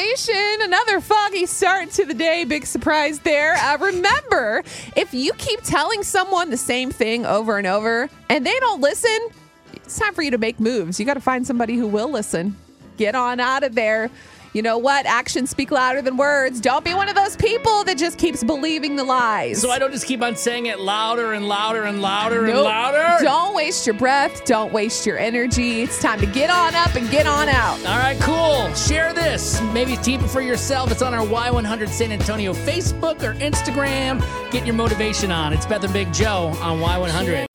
[0.00, 0.62] motivation.
[0.62, 2.44] Another foggy start to the day.
[2.44, 3.54] Big surprise there.
[3.56, 4.62] Uh, remember,
[4.96, 9.18] if you keep telling someone the same thing over and over and they don't listen,
[9.74, 10.98] it's time for you to make moves.
[10.98, 12.56] You got to find somebody who will listen.
[12.96, 14.10] Get on out of there.
[14.52, 15.06] You know what?
[15.06, 16.60] Actions speak louder than words.
[16.60, 19.60] Don't be one of those people that just keeps believing the lies.
[19.62, 22.64] So I don't just keep on saying it louder and louder and louder and Nope.
[22.64, 23.22] louder.
[23.24, 24.44] Don't waste your breath.
[24.46, 25.82] Don't waste your energy.
[25.82, 27.78] It's time to get on up and get on out.
[27.86, 28.29] All right, cool.
[28.86, 29.60] Share this.
[29.72, 30.90] Maybe keep it for yourself.
[30.90, 34.20] It's on our Y100 San Antonio Facebook or Instagram.
[34.50, 35.52] Get your motivation on.
[35.52, 37.46] It's Beth and Big Joe on Y100.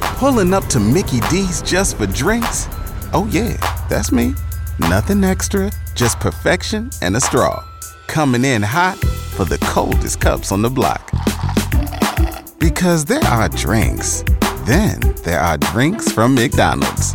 [0.00, 2.66] Pulling up to Mickey D's just for drinks?
[3.12, 3.56] Oh, yeah,
[3.88, 4.34] that's me.
[4.78, 7.64] Nothing extra, just perfection and a straw.
[8.06, 11.10] Coming in hot for the coldest cups on the block.
[12.58, 14.22] Because there are drinks,
[14.64, 17.14] then there are drinks from McDonald's.